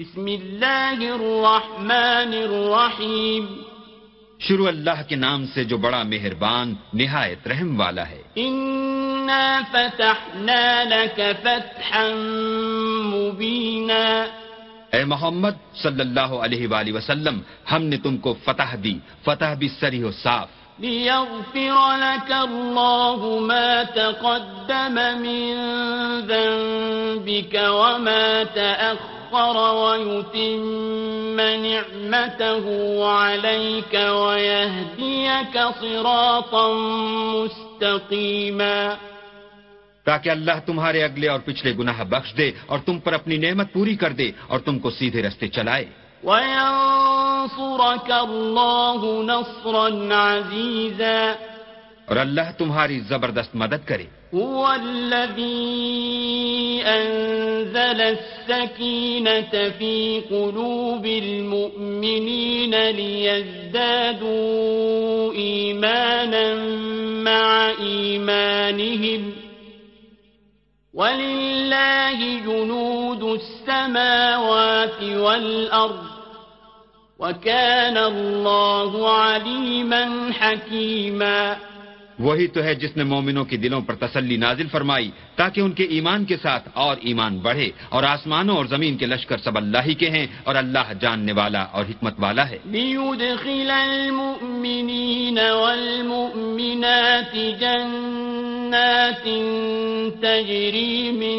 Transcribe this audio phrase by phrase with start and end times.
[0.00, 3.46] بسم اللہ الرحمن الرحیم۔
[4.38, 11.20] شروع اللہ کے نام سے جو بڑا مہربان نہایت رحم والا ہے۔ انا فتحنا لك
[11.42, 12.08] فتحا
[13.04, 14.26] مبینا
[14.92, 17.40] اے محمد صلی اللہ علیہ وآلہ وسلم
[17.72, 20.48] ہم نے تم کو فتح دی فتح بھی سری و صاف۔
[20.78, 25.54] ليغفر لك الله ما تقدم من
[26.26, 36.72] ذنبك وما تأخر۔ ويتم نعمته عليك ويهديك صراطا
[37.34, 38.96] مستقيما
[40.04, 43.96] تاکہ اللہ تمہارے اگلے اور پچھلے گناہ بخش دے اور تم پر اپنی نعمت پوری
[43.96, 45.84] کر دے اور تم کو سیدھے رستے چلائے۔
[46.24, 51.49] وَيَنصُرَكَ اللَّهُ نَصْرًا عَزِيزًا
[52.10, 54.06] اور اللہ تمہاری زبردست مدد کرے
[54.74, 55.70] الذي
[56.86, 64.32] أنزل السكينة في قلوب المؤمنين ليزدادوا
[65.32, 66.54] إيمانا
[67.22, 69.32] مع إيمانهم
[70.94, 76.04] ولله جنود السماوات والأرض
[77.18, 81.56] وكان الله عليما حكيما
[82.20, 85.84] وہی تو ہے جس نے مومنوں کے دلوں پر تسلی نازل فرمائی تاکہ ان کے
[85.96, 89.94] ایمان کے ساتھ اور ایمان بڑھے اور آسمانوں اور زمین کے لشکر سب اللہ ہی
[89.94, 99.26] کے ہیں اور اللہ جاننے والا اور حکمت والا ہے۔ ليدخل المؤمنين والمؤمنات جنات
[100.22, 101.38] تجري من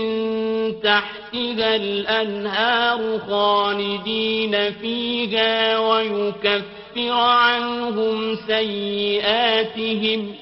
[0.81, 10.40] تحتها الأنهار خالدين فيها ويكفر عنهم سيئاتهم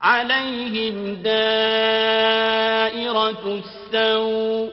[0.05, 1.63] عليهم دائرة
[3.63, 4.71] السوء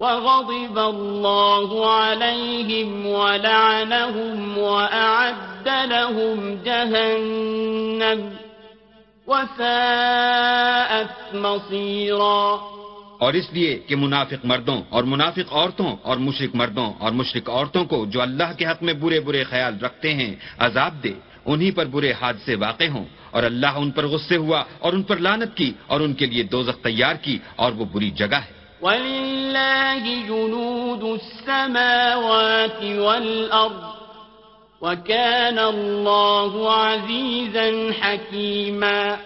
[0.00, 8.18] وغضب الله عليهم ولعنهم وأعد لهم جهنم
[9.26, 12.58] وساءت مصيرا
[13.18, 17.84] اور اس لیے کہ منافق مردوں اور منافق عورتوں اور مشرق مردوں اور مشرق عورتوں
[17.84, 21.14] کو جو اللہ کے حق میں برے برے خیال رکھتے ہیں، عذاب دے۔
[21.46, 25.16] انہی پر برے حادثے واقع ہوں اور اللہ ان پر غصے ہوا اور ان پر
[25.16, 30.26] لانت کی اور ان کے لیے دوزخ تیار کی اور وہ بری جگہ ہے۔ وَلِلَّهِ
[30.26, 33.96] جُنُودُ السَّمَاوَاتِ وَالْأَرْضِ
[34.80, 39.16] وَكَانَ اللَّهُ عَزِيزًا حَكِيمًا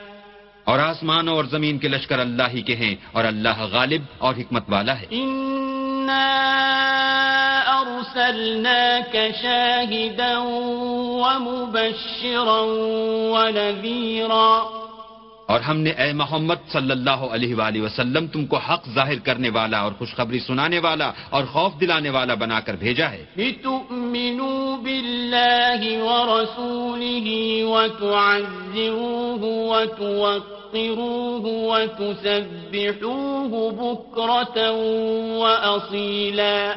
[0.65, 4.65] اور آسمانوں اور زمین کے لشکر اللہ ہی کے ہیں اور اللہ غالب اور حکمت
[4.69, 5.07] والا ہے۔
[8.01, 10.39] أرسلناك شاهدا
[11.23, 12.61] ومبشرا
[13.33, 14.81] ونذيرا.
[15.47, 19.51] اور ہم نے اے محمد صلی اللہ علیہ وآلہ وسلم تم کو حق ظاہر کرنے
[19.51, 25.83] والا اور خوشخبری سنانے والا اور خوف دلانے والا بنا کر بھیجا ہے۔ لتؤمنوا بالله
[26.11, 27.29] ورسوله
[27.75, 32.83] وتعزروه وتوقروه وتسبحوه
[33.71, 34.71] بكرة
[35.43, 36.75] وأصيلا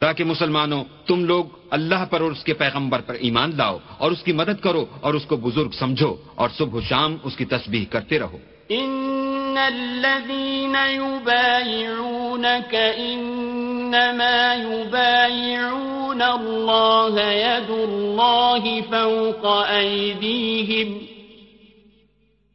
[0.00, 4.22] تاکہ مسلمانوں، تم لوگ اللہ پر اور اس کے پیغمبر پر ایمان لاؤ اور اس
[4.22, 7.84] کی مدد کرو اور اس کو بزرگ سمجھو اور صبح و شام اس کی تسبیح
[7.90, 20.88] کرتے رہو۔ ان الذين يبايعونك انما يبايعون الله يد الله فوق ايديهم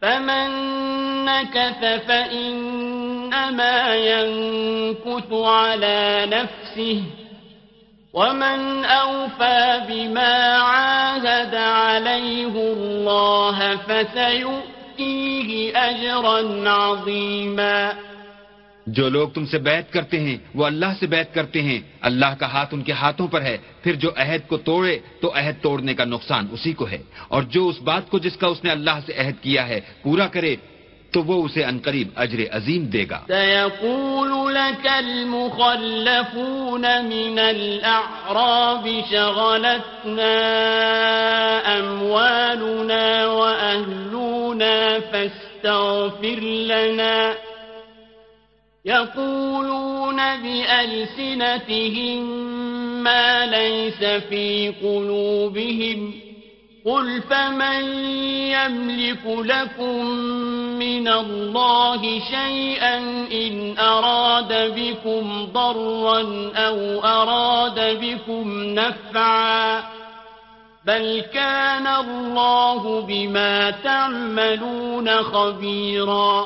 [0.02, 0.50] فمن
[1.25, 7.25] نكث فانما ينكث على نفسه
[8.16, 16.38] ومن أوفى بما عاهد عليه الله فسيؤتيه أجرا
[16.70, 17.92] عظيما
[18.88, 22.46] جو لوگ تم سے بیعت کرتے ہیں، وہ اللہ سے بیعت کرتے ہیں۔ اللہ کا
[22.46, 26.04] ہاتھ ان کے ہاتھوں پر ہے، پھر جو عہد کو توڑے تو عہد توڑنے کا
[26.04, 26.98] نقصان اسی کو ہے۔
[27.28, 30.28] اور جو اس بات کو جس کا اس نے اللہ سے عہد کیا ہے، پورا
[30.28, 30.56] کرے
[31.16, 40.36] تو وہ اسے انقریب أجر عظیم دے گا سيقول لك المخلفون من الأعراب شغلتنا
[41.80, 46.40] أموالنا وأهلنا فاستغفر
[46.72, 47.36] لنا.
[48.86, 52.24] يقولون بألسنتهم
[53.04, 56.25] ما ليس في قلوبهم
[56.86, 57.84] قل فمن
[58.54, 60.06] يملك لكم
[60.80, 62.98] من الله شيئا
[63.32, 66.20] إن أراد بكم ضرا
[66.56, 69.84] أو أراد بكم نفعا
[70.86, 76.46] بل كان الله بما تعملون خبيرا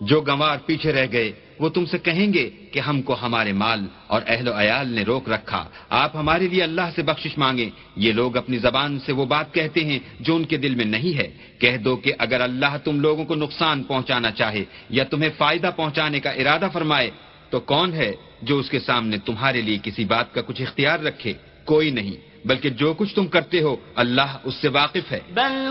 [0.00, 3.86] جو گنوار پیچھے رہ گئے وہ تم سے کہیں گے کہ ہم کو ہمارے مال
[4.06, 8.12] اور اہل و عیال نے روک رکھا۔ آپ ہمارے لیے اللہ سے بخشش مانگیں۔ یہ
[8.12, 11.32] لوگ اپنی زبان سے وہ بات کہتے ہیں جو ان کے دل میں نہیں ہے۔
[11.58, 16.20] کہہ دو کہ اگر اللہ تم لوگوں کو نقصان پہنچانا چاہے یا تمہیں فائدہ پہنچانے
[16.20, 17.10] کا ارادہ فرمائے،
[17.50, 18.12] تو کون ہے
[18.42, 21.32] جو اس کے سامنے تمہارے لیے کسی بات کا کچھ اختیار رکھے؟
[21.64, 25.68] کوئی نہیں، بلکہ جو کچھ تم کرتے ہو، اللہ اس سے واقف ہے۔ بل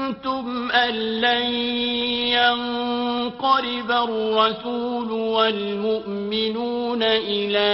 [0.00, 1.52] ظننتم أن لن
[2.32, 7.70] ينقلب الرسول والمؤمنون إلى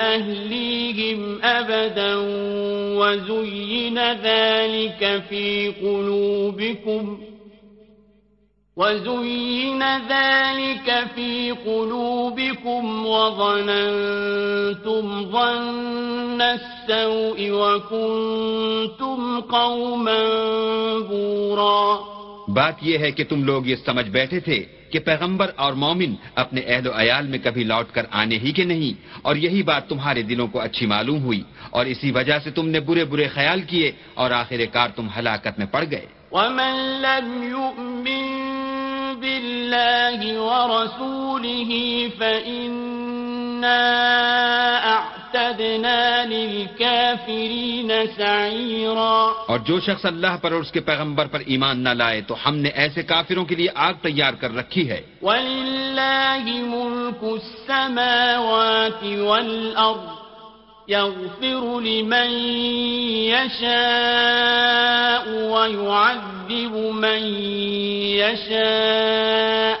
[0.00, 2.14] أهليهم أبدا
[2.98, 7.25] وزين ذلك في قلوبكم
[8.76, 20.20] وزين ذلك في قلوبكم وظننتم ظن السوء وكنتم قوما
[21.08, 21.98] بورا
[22.48, 26.60] بات یہ ہے کہ تم لوگ یہ سمجھ بیٹھے تھے کہ پیغمبر اور مومن اپنے
[26.66, 28.92] اہل و عیال میں کبھی لوٹ کر آنے ہی کے نہیں
[29.22, 32.80] اور یہی بات تمہارے دلوں کو اچھی معلوم ہوئی اور اسی وجہ سے تم نے
[32.80, 38.35] برے برے خیال کیے اور آخر کار تم ہلاکت میں پڑ گئے۔ ومن لم يؤمن
[39.20, 41.72] بالله ورسوله
[42.18, 43.06] فإنا
[44.84, 49.32] أعتدنا للكافرين سعيرا.
[49.48, 52.56] اور جو شخص اللہ پر اور اس کے پیغمبر پر ایمان نہ لائے تو ہم
[52.56, 60.15] نے ایسے کافروں کے لیے آگ تیار کر رکھی ہے۔ ولله ملك السماوات والأرض
[60.88, 62.30] يغفر لمن
[63.34, 67.22] يشاء ويعذب من
[68.22, 69.80] يشاء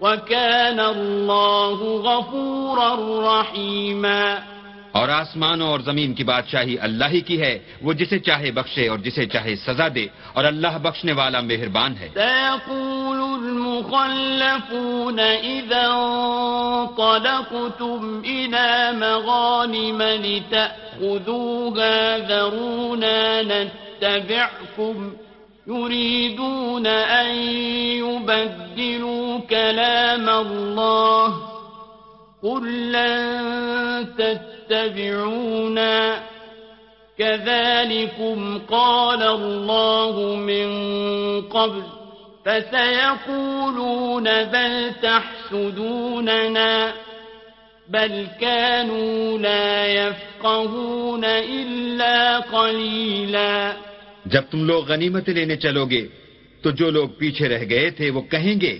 [0.00, 2.94] وكان الله غفورا
[3.40, 4.42] رحيما
[4.92, 8.98] اور آسمانوں اور زمین کی بادشاہی اللہ ہی کی ہے۔ وہ جسے چاہے بخشے اور
[8.98, 15.86] جسے چاہے سزا دے۔ اور اللہ بخشنے والا مہربان ہے۔ سيقول المخلفون إذا
[16.82, 20.68] انطلقتم إلى مغانم لتأخذوها
[22.28, 25.08] ذرونا نتبعكم
[25.68, 27.30] يريدون أن
[28.04, 31.59] يبدلوا كلام الله
[32.42, 36.14] قل لن تتبعونا.
[37.18, 40.70] كذلكم قال الله من
[41.48, 41.80] قبل.
[42.44, 46.90] فسيقولون بل تحسدوننا.
[47.88, 53.72] بل كانوا لا يفقهون إلا قليلا.
[54.24, 56.08] جب تم لوگ غنیمتیں لینے چلو گے،
[56.62, 58.78] تو جو لوگ پیچھے رہ گئے تھے وہ کہیں گے،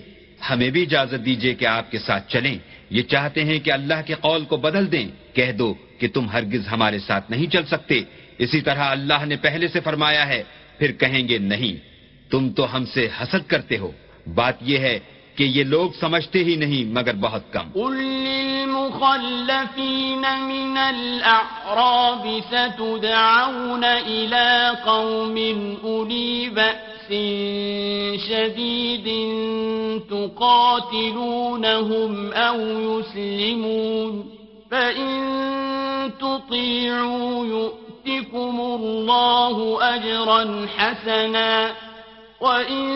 [0.49, 4.13] ہمیں بھی اجازت دیجیے کہ آپ کے ساتھ چلیں۔ یہ چاہتے ہیں کہ اللہ کے
[4.13, 8.01] قول کو بدل دیں۔ کہہ دو کہ تم ہرگز ہمارے ساتھ نہیں چل سکتے۔
[8.37, 10.43] اسی طرح اللہ نے پہلے سے فرمایا ہے،
[10.79, 11.77] پھر کہیں گے نہیں۔
[12.31, 13.91] تم تو ہم سے حسد کرتے ہو۔
[14.35, 14.99] بات یہ ہے
[15.35, 24.67] کہ یہ لوگ سمجھتے ہی نہیں، مگر بہت کم۔ قل للمخلفين من الأعراب ستدعون إلى
[24.83, 25.37] قوم
[25.83, 26.90] أولي بأس
[28.29, 29.07] شديد
[31.01, 34.31] تقاتلونهم أو يسلمون
[34.71, 35.41] فإن
[36.19, 41.71] تطيعوا يؤتكم الله أجرا حسنا
[42.41, 42.87] وإن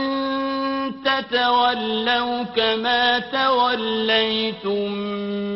[1.05, 4.91] تتولوا كما توليتم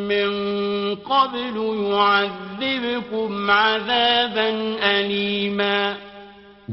[0.08, 0.30] من
[0.96, 1.56] قبل
[1.90, 6.09] يعذبكم عذابا أليما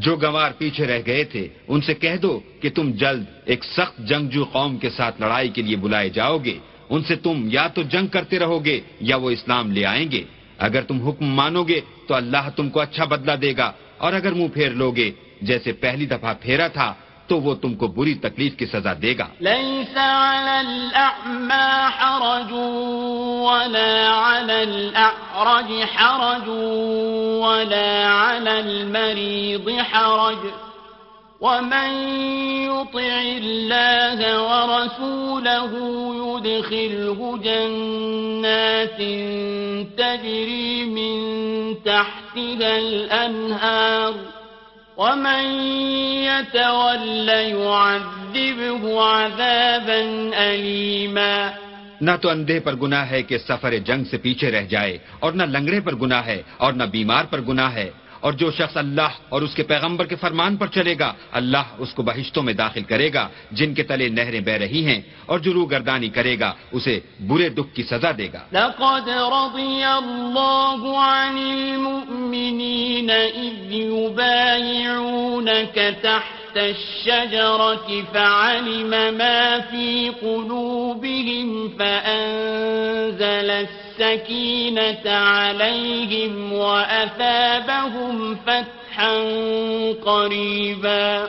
[0.03, 3.97] جو گوار پیچھے رہ گئے تھے، ان سے کہہ دو کہ تم جلد ایک سخت
[4.09, 6.57] جنگجو قوم کے ساتھ لڑائی کے لیے بلائے جاؤ گے۔
[6.89, 10.23] ان سے تم یا تو جنگ کرتے رہو گے یا وہ اسلام لے آئیں گے۔
[10.67, 14.31] اگر تم حکم مانو گے تو اللہ تم کو اچھا بدلہ دے گا، اور اگر
[14.31, 15.09] منہ پھیر لو گے،
[15.41, 16.93] جیسے پہلی دفعہ پھیرا تھا
[17.27, 21.67] تو وہ تم کو بری تکلیف کی سزا دے گا لیس علی الأعمى
[21.97, 22.53] حرج
[23.47, 26.49] ولا على الأعرج حرج
[27.43, 30.43] ولا على المريض حرج.
[31.41, 31.89] ومن
[32.65, 35.71] يطع الله ورسوله
[36.23, 38.97] يدخله جنات
[39.97, 41.17] تجري من
[41.85, 44.36] تحتها الأنهار.
[44.97, 45.45] ومن
[46.23, 49.99] يتول يعذبه عذابا
[50.37, 51.49] أليما.
[52.01, 55.43] نہ تو اندھے پر گناہ ہے کہ سفر جنگ سے پیچھے رہ جائے اور نہ
[55.43, 57.89] لنگڑے پر گناہ ہے اور نہ بیمار پر گناہ ہے۔
[58.27, 61.93] اور جو شخص اللہ اور اس کے پیغمبر کے فرمان پر چلے گا، اللہ اس
[61.93, 65.53] کو بہشتوں میں داخل کرے گا، جن کے تلے نہریں بہ رہی ہیں، اور جو
[65.53, 70.81] روح گردانی کرے گا، اسے برے دکھ کی سزا دے گا۔ لقد رضي الله
[71.11, 73.09] عن المؤمنين
[73.45, 89.13] إذ يبايعونك تحت الشجرة فعلم ما في قلوبهم فأنزل السكينة عليهم وأثابهم فتحا
[90.03, 91.25] قريبا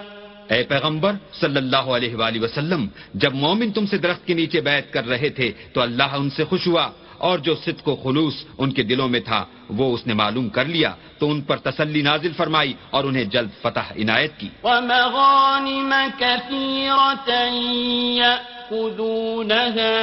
[0.49, 4.93] اے پیغمبر، صلی اللہ علیہ وآلہ وسلم، جب مومن تم سے درخت کے نیچے بیعت
[4.93, 8.73] کر رہے تھے تو اللہ ان سے خوش ہوا۔ اور جو صدق و خلوص ان
[8.73, 12.33] کے دلوں میں تھا، وہ اس نے معلوم کر لیا۔ تو ان پر تسلی نازل
[12.33, 15.95] فرمائی اور انہیں جلد فتح عنایت کی۔ ومغانم
[18.23, 20.01] يأخذونها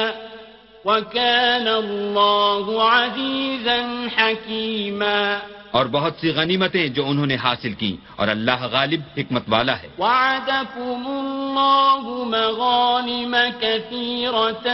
[0.84, 5.38] وكان الله عزيزا حكيما
[5.70, 9.88] اور بہت سی غنیمتیں جو انہوں نے حاصل کی اور اللہ غالب حکمت والا ہے۔
[9.98, 14.68] وعدكم الله مغانم كثيرة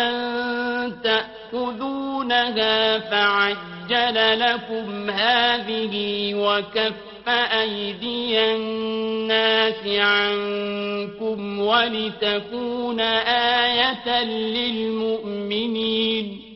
[1.03, 2.75] تأخذونها
[3.11, 5.95] فعجل لكم هذه
[6.35, 13.01] وكف أيدي الناس عنكم ولتكون
[13.71, 14.25] آية
[14.57, 16.52] للمؤمنين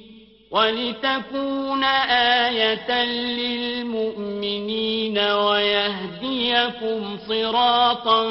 [0.56, 8.22] ولتكون آية للمؤمنين ويهديكم صراطا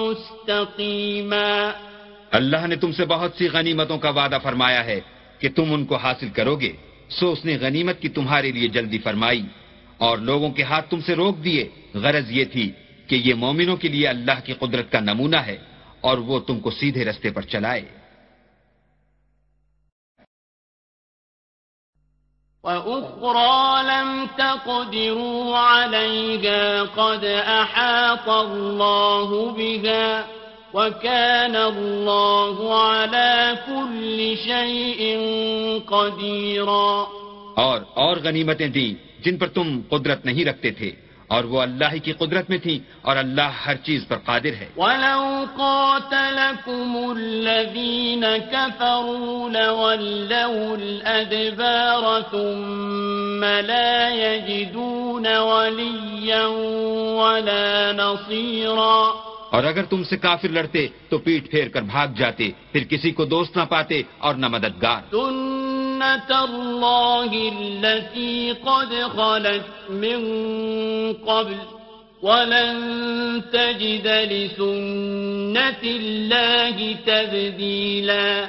[0.00, 1.70] مستقيما.
[2.30, 5.00] اللہ نے تم سے بہت سی غنیمتوں کا وعدہ فرمایا ہے
[5.38, 6.72] کہ تم ان کو حاصل کرو گے
[7.08, 9.42] سو اس نے غنیمت کی تمہارے لیے جلدی فرمائی۔
[9.98, 12.72] اور لوگوں کے ہاتھ تم سے روک دیے۔ غرض یہ تھی
[13.06, 15.56] کہ یہ مومنوں کے لیے اللہ کی قدرت کا نمونہ ہے
[16.00, 17.99] اور وہ تم کو سیدھے رستے پر چلائے۔
[22.64, 30.22] وأخرى لم تقدروا عليها قد أحاط الله بها
[30.74, 35.16] وكان الله على كل شيء
[35.86, 37.04] قديرا۔
[37.56, 40.92] اور اور غنیمتیں دیں جن پر تم قدرت نہیں رکھتے تھے۔
[41.30, 45.44] اور وہ اللہ کی قدرت میں تھی اور اللہ ہر چیز پر قادر ہے۔ ولو
[45.56, 56.46] قاتلكم الذين كفروا لولوا الأدبار ثم لا يجدون وليا
[57.20, 59.12] ولا نصيرا۔
[59.50, 63.24] اور اگر تم سے کافر لڑتے تو پیٹ پھیر کر بھاگ جاتے پھر کسی کو
[63.24, 65.14] دوست نہ پاتے اور نہ مددگار۔
[66.00, 70.20] سنة الله التي قد خلت من
[71.12, 71.56] قبل
[72.22, 78.48] ولن تجد لسنة الله تبديلا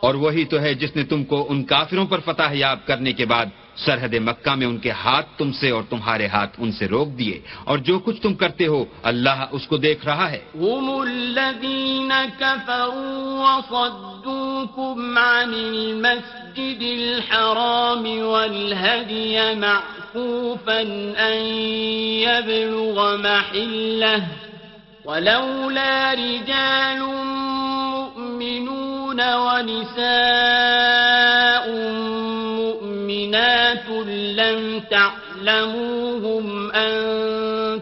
[0.00, 3.26] اور وہی تو ہے جس نے تم کو ان کافروں پر فتح یاب کرنے کے
[3.26, 7.18] بعد سرحد مکہ میں ان کے ہاتھ تم سے اور تمہارے ہاتھ ان سے روک
[7.18, 12.12] دیے۔ اور جو کچھ تم کرتے ہو، اللہ اس کو دیکھ رہا ہے۔ هم الذين
[12.38, 20.82] كفروا وصدوكم عن المسجد الحرام والهدي معكوفا
[21.28, 21.46] أن
[22.28, 24.22] يبلغ محله
[25.04, 27.27] ولولا رجال مؤمنون
[29.36, 29.98] ونساء
[32.56, 33.88] مؤمنات
[34.36, 37.18] لم تعلموهم أن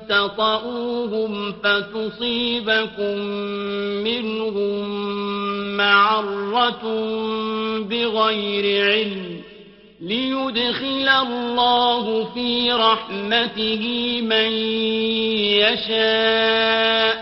[0.08, 3.18] تطؤوهم فتصيبكم
[4.04, 4.88] منهم
[5.76, 6.82] معرة
[7.80, 9.40] بغير علم
[10.00, 13.82] ليدخل الله في رحمته
[14.22, 14.52] من
[15.62, 17.15] يشاء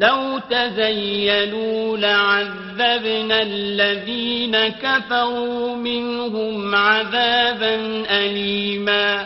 [0.00, 7.76] لو تزيلوا لعذبنا الذين كفروا منهم عذابا
[8.08, 9.22] أليما.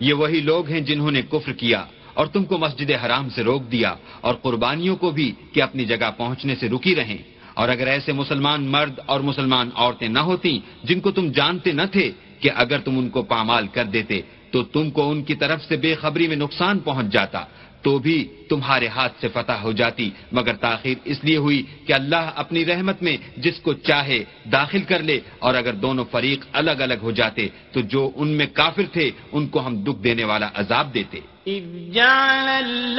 [0.00, 1.84] یہ وہی لوگ ہیں جنہوں نے کفر کیا
[2.14, 6.10] اور تم کو مسجد حرام سے روک دیا اور قربانیوں کو بھی کہ اپنی جگہ
[6.16, 7.18] پہنچنے سے رکی رہیں۔
[7.54, 11.82] اور اگر ایسے مسلمان مرد اور مسلمان عورتیں نہ ہوتی جن کو تم جانتے نہ
[11.92, 14.20] تھے کہ اگر تم ان کو پامال کر دیتے
[14.50, 17.44] تو تم کو ان کی طرف سے بے خبری میں نقصان پہنچ جاتا۔
[17.82, 18.18] تو بھی
[18.48, 23.02] تمہارے ہاتھ سے فتح ہو جاتی، مگر تاخیر اس لیے ہوئی کہ اللہ اپنی رحمت
[23.02, 24.20] میں جس کو چاہے
[24.52, 28.46] داخل کر لے، اور اگر دونوں فریق الگ الگ ہو جاتے، تو جو ان میں
[28.52, 31.20] کافر تھے، ان کو ہم دکھ دینے والا عذاب دیتے۔
[31.94, 32.98] جعل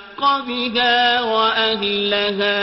[0.21, 2.59] بها وأهلها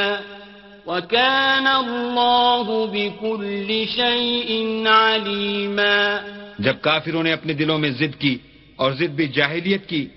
[0.86, 4.50] وكان الله بكل شيء
[4.88, 6.18] عليما.
[6.58, 8.38] جب کافروں نے اپنے دلوں میں ضد کی
[8.76, 10.08] اور ضد بھی جاہلیت کی،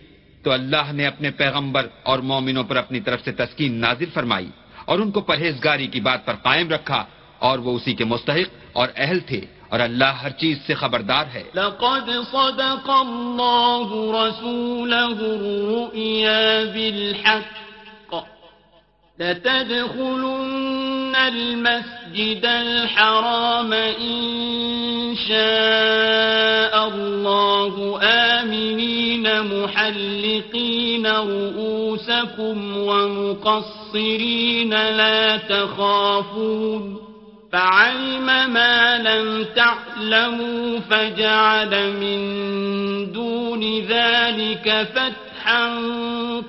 [0.43, 4.49] تو اللہ نے اپنے پیغمبر اور مومنوں پر اپنی طرف سے تسکین نازل فرمائی
[4.85, 7.05] اور ان کو پرہیزگاری کی بات پر قائم رکھا
[7.39, 11.43] اور وہ اسی کے مستحق اور اہل تھے۔ اور اللہ ہر چیز سے خبردار ہے۔
[11.55, 18.15] لقد صدق الله رسوله الرؤيا بالحق.
[19.19, 27.97] لتدخلن المسجد الحرام إن شاء الله.
[28.03, 37.10] آمنين محلقين رؤوسكم ومقصرين لا تخافون.
[37.51, 42.19] فعلم ما لم تعلموا فجعل من
[43.15, 45.65] دون ذلك فتحا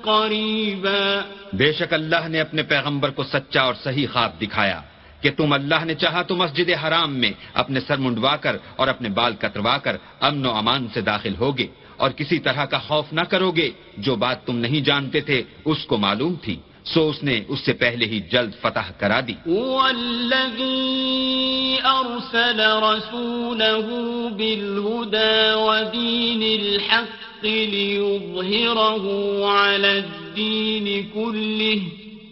[0.01, 1.21] قريبا.
[1.53, 4.81] بے شک اللہ نے اپنے پیغمبر کو سچا اور صحیح خواب دکھایا
[5.21, 9.09] کہ تم اللہ نے چاہا تو مسجد حرام میں اپنے سر منڈوا کر اور اپنے
[9.09, 11.67] بال کتروا کر امن و امان سے داخل ہوگے
[11.97, 15.85] اور کسی طرح کا خوف نہ کرو گے جو بات تم نہیں جانتے تھے اس
[15.85, 21.77] کو معلوم تھی۔ سو اس نے اس سے پہلے ہی جلد فتح کرا دی۔ والذی
[21.83, 23.89] ارسل رسوله
[24.37, 31.79] بالهدى ودین الحق ليظهره على الدين كله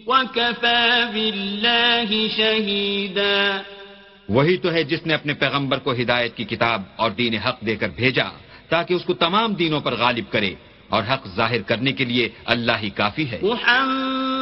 [0.06, 3.62] وكفى بالله شهيدا۔
[4.28, 7.76] وہی تو ہے جس نے اپنے پیغمبر کو ہدایت کی کتاب اور دین حق دے
[7.76, 8.24] کر بھیجا
[8.68, 10.54] تاکہ اس کو تمام دینوں پر غالب کرے
[10.88, 14.41] اور حق ظاہر کرنے کے لیے اللہ ہی کافی ہے۔ محمد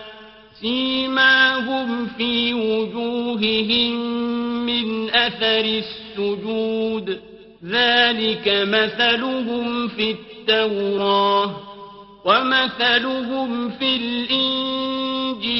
[0.61, 3.95] سيماهم في وجوههم
[4.65, 7.19] من أثر السجود.
[7.65, 11.55] ذلك مثلهم في التوراة
[12.25, 15.51] ومثلهم في الإنجيل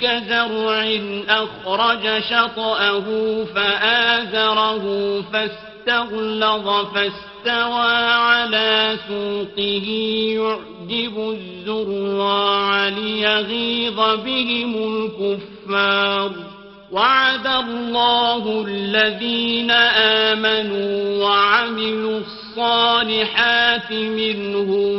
[0.00, 3.04] كزرع أخرج شطأه
[3.54, 4.84] فآزره
[5.22, 9.86] فاستغل استغلظ فاستوى على سوقه
[10.34, 16.30] يعجب الزراع ليغيظ بهم الكفار.
[16.92, 19.70] وعد الله الذين
[20.30, 24.96] آمنوا وعملوا الصالحات منهم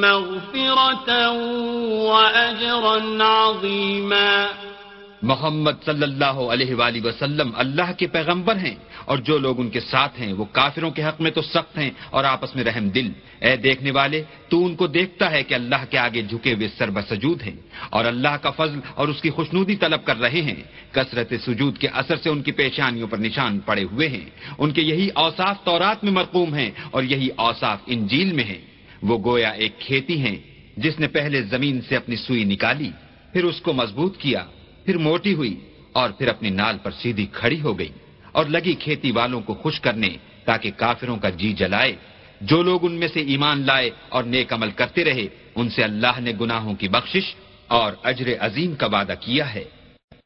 [0.00, 1.30] مغفرة
[1.90, 4.48] وأجرا عظيما.
[5.22, 9.80] محمد صلی اللہ علیہ وآلہ وسلم اللہ کے پیغمبر ہیں اور جو لوگ ان کے
[9.80, 13.10] ساتھ ہیں وہ کافروں کے حق میں تو سخت ہیں اور آپس میں رحم دل۔
[13.40, 16.90] اے دیکھنے والے، تو ان کو دیکھتا ہے کہ اللہ کے آگے جھکے ہوئے سر
[16.90, 17.56] بسجود ہیں
[17.90, 21.88] اور اللہ کا فضل اور اس کی خوشنودی طلب کر رہے ہیں۔ کثرت سجود کے
[21.88, 26.04] اثر سے ان کی پیشانیوں پر نشان پڑے ہوئے ہیں۔ ان کے یہی اوصاف تورات
[26.04, 28.60] میں مرقوم ہیں اور یہی اوصاف انجیل میں ہیں۔
[29.02, 30.36] وہ گویا ایک کھیتی ہیں
[30.76, 32.90] جس نے پہلے زمین سے اپنی سوئی نکالی،
[33.32, 34.44] پھر اس کو مضبوط کیا۔
[34.90, 35.60] پھر موٹی ہوئی
[35.92, 37.88] اور پھر اپنی نال پر سیدھی کھڑی ہو گئی
[38.32, 40.08] اور لگی کھیتی والوں کو خوش کرنے
[40.44, 41.96] تاکہ کافروں کا جی جلائے۔
[42.40, 46.20] جو لوگ ان میں سے ایمان لائے اور نیک عمل کرتے رہے، ان سے اللہ
[46.20, 47.34] نے گناہوں کی بخشش
[47.66, 49.64] اور اجر عظیم کا وعدہ کیا ہے۔